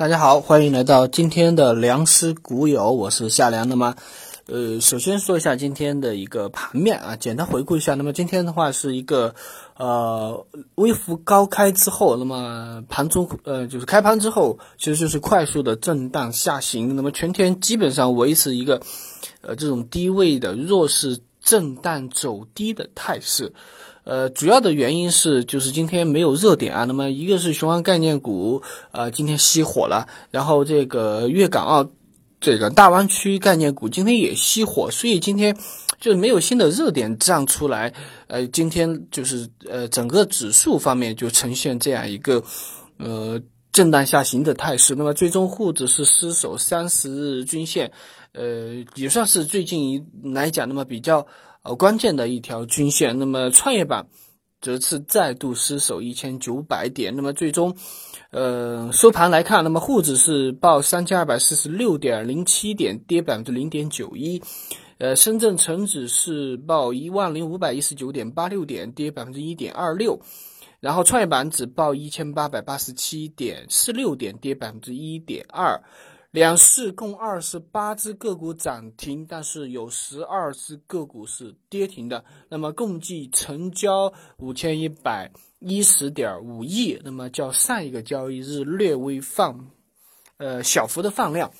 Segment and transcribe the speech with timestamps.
[0.00, 3.68] 大家好，欢迎来到今天的良师股友，我是夏良。
[3.68, 3.96] 那么，
[4.46, 7.96] 呃，首先说一下今天的一个盘面啊，简单回顾一下。
[7.96, 9.34] 那么今天的话是一个
[9.76, 16.96] 呃微幅高开之后，那么盘中呃就是开盘之后，其实就是快速的震荡下行。
[16.96, 18.80] 那么全天基本上维持一个
[19.42, 23.52] 呃这种低位的弱势震荡走低的态势。
[24.10, 26.82] 呃，主要的原因是就是今天没有热点啊。
[26.82, 28.60] 那么一个是雄安概念股，
[28.90, 30.04] 呃，今天熄火了。
[30.32, 31.88] 然后这个粤港澳
[32.40, 35.56] 这个大湾区概念股今天也熄火，所以今天
[36.00, 37.94] 就是没有新的热点站出来。
[38.26, 42.42] 呃，今天就是呃整个指数方面就呈现这样一个
[42.98, 44.92] 呃震荡下行的态势。
[44.96, 47.88] 那么最终沪指是失守三十日均线，
[48.32, 51.24] 呃，也算是最近一来讲那么比较。
[51.62, 54.06] 呃，关键的一条均线，那么创业板
[54.62, 57.76] 则是再度失守一千九百点，那么最终，
[58.30, 64.42] 呃，收盘来看，那么沪指是报三千二百四十六点零七点，跌百分之零点九一，
[64.96, 70.18] 呃，深圳成指是报一万零五百一十九点八六点，跌百分之一点二六，
[70.80, 75.82] 然后创业板指报一千八百八十七点四六点，跌百分之一点二。
[76.30, 82.24] 两市共二十八只个股涨停，但是有十二只个股是跌停的。
[82.48, 89.70] 那么共计成交五千一百一十点五亿，那么较上一个交易日略微放，
[90.36, 91.50] 呃小幅的放量。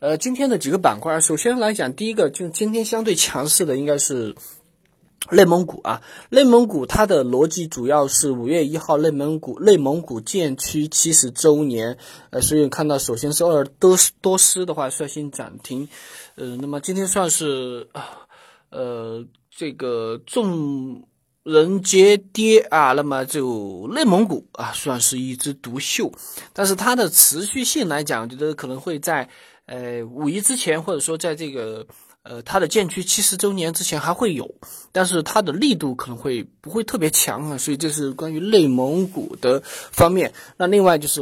[0.00, 4.34] 呃，今天的几个板块，首先来讲，第一个就今天相对强势的应该是。
[5.30, 11.98] 内蒙古啊，内蒙古它的逻辑主要是五月一号内蒙古内蒙古建区七十周年，
[12.30, 15.86] 呃，所以看到首先是鄂尔多斯多斯的话率先涨停，
[16.36, 18.08] 呃，那么今天算是啊，
[18.70, 21.02] 呃，这个众
[21.42, 26.10] 人皆跌啊，那么就内蒙古啊算是一枝独秀，
[26.54, 29.28] 但是它的持续性来讲，我觉得可能会在
[29.66, 31.86] 呃五一之前，或者说在这个。
[32.22, 34.56] 呃，它的建区七十周年之前还会有，
[34.92, 40.32] 但是它的力度可能会不会特别强啊，所以这是关于内蒙古的方面。
[40.56, 41.20] 那另外就是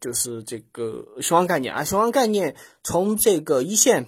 [0.00, 4.06] 就是这个雄安概念啊，雄安概念从这个一线。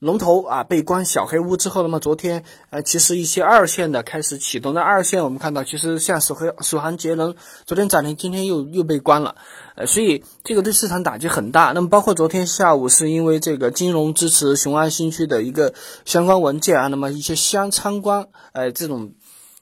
[0.00, 4.72] 龙头啊被关小黑屋之后，那么昨天呃其实一些二线的开始启动。
[4.72, 7.34] 那二线我们看到，其实像首黑首航节能
[7.66, 9.36] 昨天涨停，今天又又被关了，
[9.76, 11.72] 呃，所以这个对市场打击很大。
[11.72, 15.74] 那么包括昨天下午是因为这个金融支持雄安新区的一个
[16.06, 19.12] 相关文件啊，那么一些相参观，呃，这种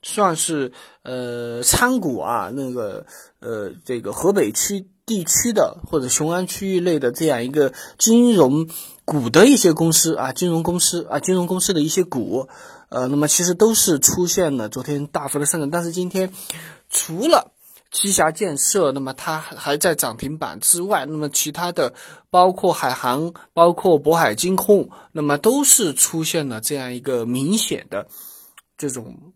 [0.05, 0.71] 算是
[1.03, 3.07] 呃参股啊，那个
[3.41, 8.69] 呃这个河北区地区的或者雄安区域内的这样一个金融。
[9.11, 12.47] 股的一些公司啊，金融公司啊，金融公司的一些股，
[12.91, 16.31] 呃，那么其实都是出现了昨天大幅的上涨，但是今天
[16.91, 17.53] 除了
[17.91, 21.95] 栖霞建设，那么它还在涨停板之外，那么其他的
[22.29, 28.09] 包括海航、包括渤海金控，那么都是出现了这样一个明显的
[28.77, 29.33] 这种。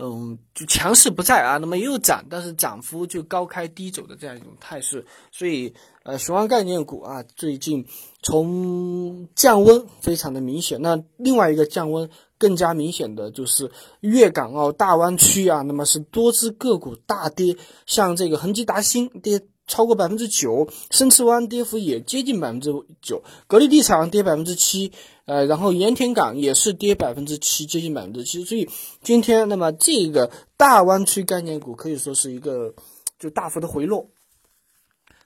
[0.00, 7.84] 嗯，就强势不在啊，那么又涨，但是涨幅就高开低走的这样一种态势，所以呃，雄安概念股啊，最近
[8.22, 10.80] 从降温非常的明显。
[10.80, 13.70] 那另外一个降温更加明显的就是
[14.00, 19.42] 粤港澳大湾区啊，那么是多只个股大跌，像这个恒基达新跌。
[19.68, 24.90] 超过百分之九，深池湾跌幅也接近百分之九，格力地产跌百分之七，
[25.26, 28.44] 呃，然后盐田港也是跌百分之七，接近百分之七。
[28.44, 28.68] 所以
[29.02, 32.74] 今天，那么这个大湾区概念股可以说是一个
[33.18, 34.08] 就大幅的回落。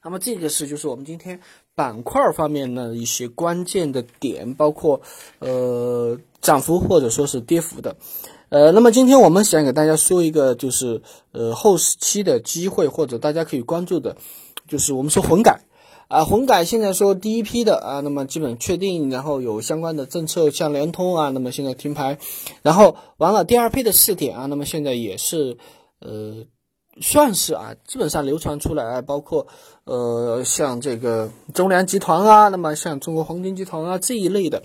[0.05, 1.41] 那么这个是就是我们今天
[1.75, 5.01] 板块方面的一些关键的点，包括
[5.39, 7.97] 呃涨幅或者说是跌幅的。
[8.51, 11.01] 呃，那么今天我们想给大家说一个，就是
[11.33, 14.17] 呃后期的机会或者大家可以关注的，
[14.69, 15.63] 就是我们说混改
[16.09, 22.19] 啊，混改现在说第一批的啊，那么基本确定，然后有相关的政策，像联通啊，那么现在停牌，
[22.61, 25.57] 然后完了第二批的试点啊，那么现在也是
[26.01, 26.45] 呃
[27.01, 29.47] 算是啊，基本上流传出来，包括
[29.85, 34.63] 呃像这个中粮集团啊，那么像中国黄金集团啊这一类的。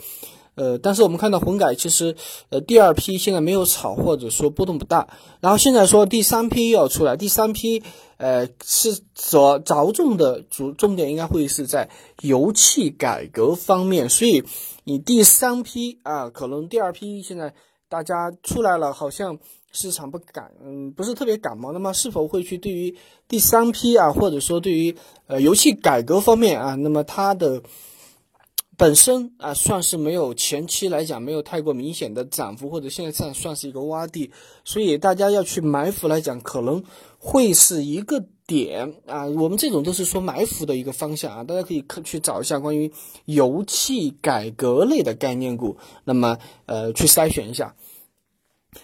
[0.55, 2.15] 呃，但是我们看到混改其实，
[2.49, 5.07] 呃，第二批现在没有炒，或者说波动不大。
[5.39, 7.83] 然后现在说第三批又要出来，第三批，
[8.17, 11.87] 呃，是着着重的主重点应该会是在
[12.21, 14.09] 油气改革方面。
[14.09, 14.43] 所以
[14.83, 17.53] 你第三批啊，可能第二批现在
[17.87, 19.37] 大家出来了，好像
[19.71, 21.71] 市场不感，嗯，不是特别感冒。
[21.71, 22.95] 那么是否会去对于
[23.27, 24.95] 第三批啊，或者说对于
[25.27, 27.63] 呃油气改革方面啊，那么它的。
[28.79, 34.29] 本身啊，算是没有前期来讲没有太过明显的涨幅，或者现在算算是一个洼地，
[34.63, 36.83] 所以大家要去埋伏来讲，可能
[37.17, 42.93] 会是一个点啊，我们这种都是说埋伏的一个方向啊，大家可以去找一下关于
[43.25, 46.37] 油气改革类的概念股，那么
[46.67, 47.75] 呃去筛选一下。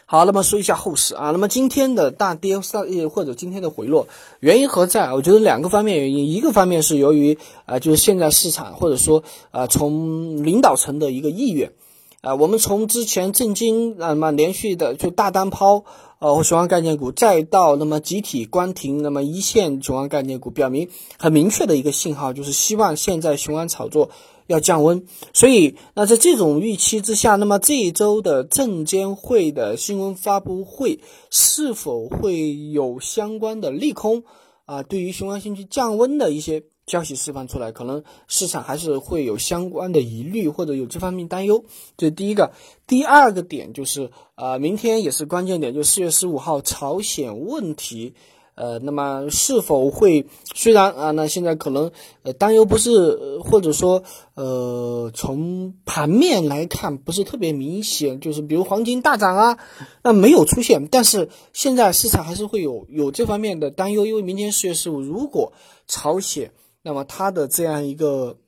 [0.06, 4.08] 好，那么说一下后市啊，那么今天的大跌上或者今天的回落
[4.40, 5.14] 原因何在？
[5.14, 11.74] 我觉得两个方面原因，一个方面是由于啊，就是现在市场或者说啊，从领导层的一个意愿。
[12.22, 15.84] 啊，我们从之前震惊啊那么连续的就大单抛，
[16.20, 20.88] 呃，雄安概念股，再到那么集体关停，那么一线雄安概念股，表明
[21.20, 24.10] 很明确的一个信号，就是希望现在雄安炒作
[24.48, 25.06] 要降温。
[25.34, 31.00] 所以，那在这种预期之下，那么这一周的证监会的新闻发布会
[31.30, 34.24] 是否会有相关的利空
[34.66, 34.84] 啊？
[34.84, 36.64] 对于雄安新区降温的一些。
[36.86, 41.64] 消息释放出来，可能市场还是会有相关的疑虑，或者有这方面担忧。
[41.96, 42.52] 这是第一个。
[42.86, 48.16] 第二个点就是，呃，明天也是关键点，就四月十五号朝鲜问题。
[48.56, 50.26] 呃，那么是否会？
[50.54, 51.92] 虽然啊，那现在可能
[52.22, 54.04] 呃担忧不是，或者说
[54.36, 59.58] 呃从盘面来看不是特别明显，就是比如黄金大涨啊，
[60.04, 65.54] 那没有出现，但是现在市场还是会有有这方面的担忧，因为明天四月十五如果
[65.88, 66.52] 朝鲜。
[66.86, 68.40] 那么它的这样一个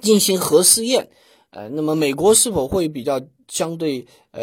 [0.00, 1.10] 进行核试验，
[1.50, 3.20] 呃，那么美国是否会比较
[3.52, 4.42] 相对呃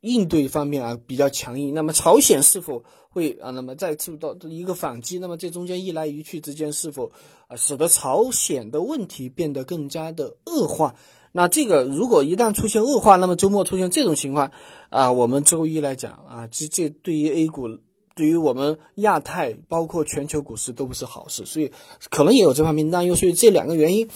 [0.00, 1.74] 应对方面啊比较强硬？
[1.74, 3.50] 那么朝鲜是否会啊？
[3.50, 5.18] 那么再次到一个反击？
[5.18, 7.10] 那么这中间一来一去之间是否
[7.48, 10.94] 啊使得朝鲜的问题变得更加的恶化？
[11.32, 14.52] 那这个如果一旦出现恶化，那么周末出现这种情况
[14.88, 17.80] 啊，我们周一来讲啊，这这对于 A 股。
[18.14, 21.72] 对于我们亚太，包括全球股市都不是好事，所以
[22.10, 23.14] 可能也有这方面担忧。
[23.14, 24.06] 所以这两个原因，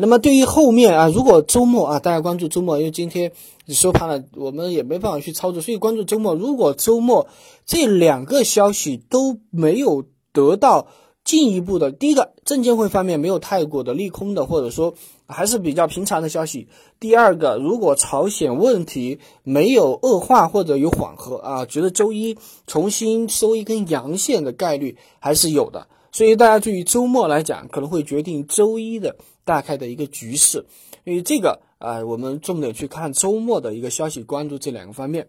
[0.00, 3.32] 那么对于后面啊，如果周末啊，大家关注周末，因为今天
[3.68, 6.34] 收盘了，我们也没办法去操作，所以关注周末。
[6.34, 7.26] 如果周末
[7.64, 10.86] 这两个消息都没有得到
[11.24, 14.94] 进一步的，第一个，证监会方面没有太过的利空的，或者说。
[15.28, 16.68] 还是比较平常的消息。
[17.00, 22.38] 第二个，如果朝鲜问题没有恶化或者有缓和啊，觉得周一
[22.68, 25.88] 重新收一根阳线的概率还是有的。
[26.12, 29.16] 所以大家对于周末来讲，可能会决定周一的
[29.46, 30.66] 大概的一个局势。
[31.04, 35.28] 因为这个啊，我们重点去看周末的一个消息，关注这两个方面。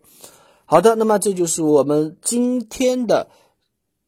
[0.66, 3.30] 好的，那么这就是我们今天的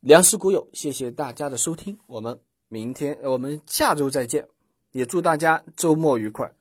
[0.02, 4.48] 粮食股友，谢谢大家的收听，我们明天我们下周再见。
[4.92, 6.52] 也祝大家周末愉快。